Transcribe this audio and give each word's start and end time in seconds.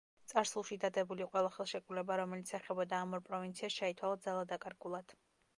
წარსულში 0.31 0.77
დადებული 0.85 1.27
ყველა 1.35 1.51
ხელშეკრულება, 1.57 2.17
რომელიც 2.21 2.55
ეხებოდა 2.61 3.03
ამ 3.03 3.15
ორ 3.19 3.23
პროვინციას 3.29 3.79
ჩაითვალა 3.81 4.21
ძალადაკარგულად. 4.27 5.19